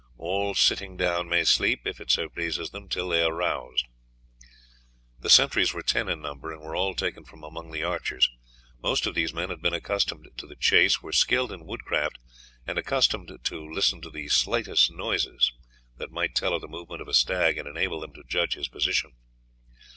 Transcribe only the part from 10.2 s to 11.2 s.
to the chase, were